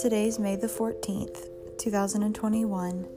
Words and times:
Today's 0.00 0.38
May 0.38 0.54
the 0.54 0.68
14th, 0.68 1.48
2021, 1.78 3.08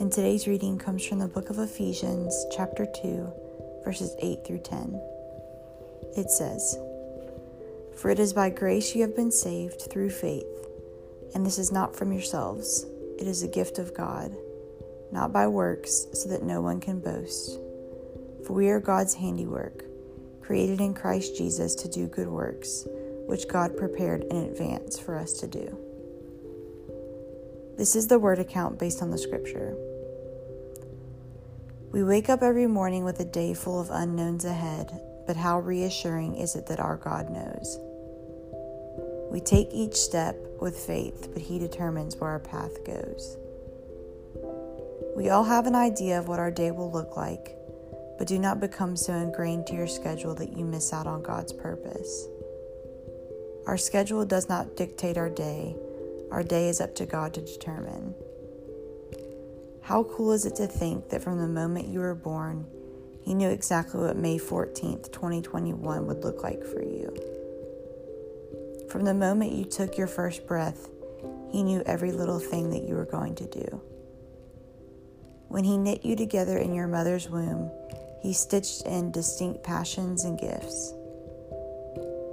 and 0.00 0.12
today's 0.12 0.48
reading 0.48 0.78
comes 0.78 1.06
from 1.06 1.20
the 1.20 1.28
book 1.28 1.48
of 1.48 1.60
Ephesians, 1.60 2.34
chapter 2.56 2.88
2, 3.02 3.32
verses 3.84 4.16
8 4.18 4.38
through 4.44 4.58
10. 4.64 5.00
It 6.16 6.28
says, 6.28 6.76
For 7.96 8.10
it 8.10 8.18
is 8.18 8.32
by 8.32 8.50
grace 8.50 8.96
you 8.96 9.02
have 9.02 9.14
been 9.14 9.30
saved 9.30 9.82
through 9.82 10.10
faith, 10.10 10.66
and 11.36 11.46
this 11.46 11.58
is 11.58 11.70
not 11.70 11.94
from 11.94 12.12
yourselves, 12.12 12.84
it 13.20 13.28
is 13.28 13.44
a 13.44 13.48
gift 13.48 13.78
of 13.78 13.94
God, 13.94 14.36
not 15.12 15.32
by 15.32 15.46
works, 15.46 16.08
so 16.14 16.28
that 16.30 16.42
no 16.42 16.60
one 16.60 16.80
can 16.80 16.98
boast. 16.98 17.60
For 18.44 18.54
we 18.54 18.70
are 18.70 18.80
God's 18.80 19.14
handiwork, 19.14 19.84
created 20.52 20.82
in 20.82 20.92
Christ 20.92 21.34
Jesus 21.34 21.74
to 21.74 21.88
do 21.88 22.06
good 22.08 22.28
works, 22.28 22.86
which 23.26 23.48
God 23.48 23.74
prepared 23.74 24.22
in 24.24 24.36
advance 24.36 24.98
for 24.98 25.16
us 25.16 25.32
to 25.40 25.46
do. 25.46 25.78
This 27.78 27.96
is 27.96 28.06
the 28.06 28.18
word 28.18 28.38
account 28.38 28.78
based 28.78 29.00
on 29.00 29.10
the 29.10 29.16
scripture. 29.16 29.74
We 31.90 32.04
wake 32.04 32.28
up 32.28 32.42
every 32.42 32.66
morning 32.66 33.02
with 33.02 33.18
a 33.20 33.24
day 33.24 33.54
full 33.54 33.80
of 33.80 33.88
unknowns 33.90 34.44
ahead, 34.44 34.92
but 35.26 35.36
how 35.36 35.58
reassuring 35.58 36.36
is 36.36 36.54
it 36.54 36.66
that 36.66 36.80
our 36.80 36.98
God 36.98 37.30
knows? 37.30 37.78
We 39.30 39.40
take 39.40 39.68
each 39.72 39.96
step 39.96 40.36
with 40.60 40.76
faith, 40.76 41.30
but 41.32 41.40
He 41.40 41.58
determines 41.60 42.16
where 42.16 42.28
our 42.28 42.40
path 42.40 42.84
goes. 42.84 43.38
We 45.16 45.30
all 45.30 45.44
have 45.44 45.66
an 45.66 45.74
idea 45.74 46.18
of 46.18 46.28
what 46.28 46.40
our 46.40 46.50
day 46.50 46.72
will 46.72 46.92
look 46.92 47.16
like, 47.16 47.56
but 48.18 48.26
do 48.26 48.38
not 48.38 48.60
become 48.60 48.96
so 48.96 49.12
ingrained 49.12 49.66
to 49.66 49.74
your 49.74 49.86
schedule 49.86 50.34
that 50.34 50.56
you 50.56 50.64
miss 50.64 50.92
out 50.92 51.06
on 51.06 51.22
God's 51.22 51.52
purpose. 51.52 52.26
Our 53.66 53.76
schedule 53.76 54.24
does 54.24 54.48
not 54.48 54.76
dictate 54.76 55.16
our 55.16 55.30
day, 55.30 55.76
our 56.30 56.42
day 56.42 56.68
is 56.68 56.80
up 56.80 56.94
to 56.96 57.06
God 57.06 57.34
to 57.34 57.40
determine. 57.40 58.14
How 59.82 60.04
cool 60.04 60.32
is 60.32 60.46
it 60.46 60.56
to 60.56 60.66
think 60.66 61.10
that 61.10 61.22
from 61.22 61.38
the 61.38 61.48
moment 61.48 61.88
you 61.88 62.00
were 62.00 62.14
born, 62.14 62.66
He 63.22 63.34
knew 63.34 63.50
exactly 63.50 64.00
what 64.00 64.16
May 64.16 64.38
14th, 64.38 65.12
2021 65.12 66.06
would 66.06 66.24
look 66.24 66.42
like 66.42 66.64
for 66.64 66.82
you? 66.82 67.14
From 68.90 69.04
the 69.04 69.14
moment 69.14 69.52
you 69.52 69.64
took 69.64 69.98
your 69.98 70.06
first 70.06 70.46
breath, 70.46 70.88
He 71.50 71.62
knew 71.62 71.82
every 71.86 72.12
little 72.12 72.38
thing 72.38 72.70
that 72.70 72.82
you 72.82 72.94
were 72.94 73.04
going 73.04 73.34
to 73.36 73.46
do. 73.46 73.80
When 75.48 75.64
He 75.64 75.76
knit 75.76 76.04
you 76.04 76.16
together 76.16 76.58
in 76.58 76.74
your 76.74 76.86
mother's 76.86 77.28
womb, 77.28 77.70
He 78.22 78.32
stitched 78.32 78.82
in 78.86 79.10
distinct 79.10 79.64
passions 79.64 80.22
and 80.22 80.38
gifts. 80.38 80.94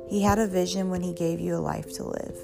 He 0.07 0.21
had 0.21 0.37
a 0.37 0.45
vision 0.45 0.91
when 0.91 1.01
He 1.01 1.13
gave 1.13 1.39
you 1.39 1.55
a 1.55 1.57
life 1.57 1.91
to 1.95 2.03
live. 2.03 2.37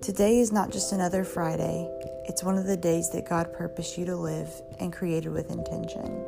Today 0.00 0.38
is 0.38 0.52
not 0.52 0.70
just 0.70 0.92
another 0.92 1.24
Friday, 1.24 1.90
it's 2.26 2.44
one 2.44 2.56
of 2.56 2.66
the 2.66 2.76
days 2.76 3.10
that 3.10 3.28
God 3.28 3.52
purposed 3.52 3.98
you 3.98 4.06
to 4.06 4.14
live 4.14 4.48
and 4.78 4.92
created 4.92 5.32
with 5.32 5.50
intention. 5.50 6.24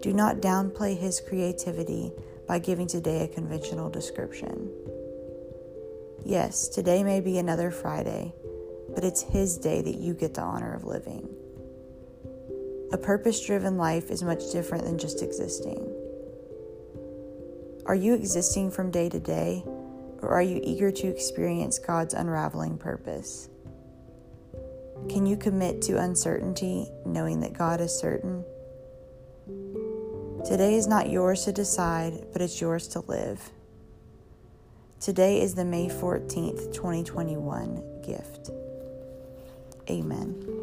Do 0.00 0.12
not 0.12 0.36
downplay 0.36 0.96
His 0.96 1.20
creativity 1.20 2.12
by 2.46 2.60
giving 2.60 2.86
today 2.86 3.24
a 3.24 3.28
conventional 3.28 3.90
description. 3.90 4.70
Yes, 6.24 6.68
today 6.68 7.02
may 7.02 7.20
be 7.20 7.38
another 7.38 7.72
Friday, 7.72 8.32
but 8.94 9.02
it's 9.02 9.22
His 9.22 9.58
day 9.58 9.82
that 9.82 9.96
you 9.96 10.14
get 10.14 10.34
the 10.34 10.42
honor 10.42 10.72
of 10.72 10.84
living. 10.84 11.34
A 12.92 12.98
purpose 12.98 13.44
driven 13.44 13.76
life 13.76 14.10
is 14.10 14.22
much 14.22 14.52
different 14.52 14.84
than 14.84 14.98
just 14.98 15.22
existing. 15.22 15.92
Are 17.86 17.94
you 17.94 18.14
existing 18.14 18.70
from 18.70 18.90
day 18.90 19.08
to 19.08 19.20
day? 19.20 19.64
or 20.22 20.30
are 20.30 20.42
you 20.42 20.60
eager 20.62 20.90
to 20.90 21.06
experience 21.06 21.78
God's 21.78 22.14
unraveling 22.14 22.78
purpose? 22.78 23.48
Can 25.08 25.26
you 25.26 25.36
commit 25.36 25.82
to 25.82 25.98
uncertainty 25.98 26.90
knowing 27.04 27.40
that 27.40 27.52
God 27.52 27.80
is 27.80 27.96
certain? 27.96 28.44
Today 30.44 30.74
is 30.74 30.86
not 30.86 31.10
yours 31.10 31.44
to 31.44 31.52
decide, 31.52 32.26
but 32.32 32.42
it's 32.42 32.60
yours 32.60 32.88
to 32.88 33.00
live. 33.00 33.50
Today 35.00 35.40
is 35.40 35.54
the 35.54 35.64
May 35.64 35.88
14th, 35.88 36.72
2021 36.72 38.02
gift. 38.02 38.50
Amen. 39.90 40.55